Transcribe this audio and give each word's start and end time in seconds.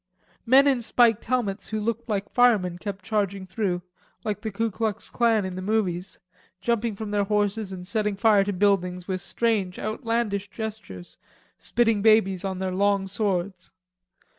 Men 0.47 0.65
in 0.65 0.81
spiked 0.81 1.25
helmets 1.25 1.67
who 1.67 1.79
looked 1.79 2.09
like 2.09 2.27
firemen 2.27 2.79
kept 2.79 3.05
charging 3.05 3.45
through, 3.45 3.83
like 4.25 4.41
the 4.41 4.51
Ku 4.51 4.71
Klux 4.71 5.11
Klan 5.11 5.45
in 5.45 5.55
the 5.55 5.61
movies, 5.61 6.17
jumping 6.59 6.95
from 6.95 7.11
their 7.11 7.25
horses 7.25 7.71
and 7.71 7.85
setting 7.85 8.15
fire 8.15 8.43
to 8.45 8.51
buildings 8.53 9.07
with 9.07 9.21
strange 9.21 9.77
outlandish 9.77 10.49
gestures, 10.49 11.19
spitting 11.59 12.01
babies 12.01 12.43
on 12.43 12.57
their 12.57 12.71
long 12.73 13.05
swords. 13.05 13.73